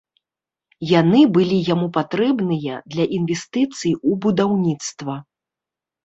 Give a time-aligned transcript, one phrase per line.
[0.91, 5.15] Яны былі яму патрэбныя для інвестыцый у будаўніцтва.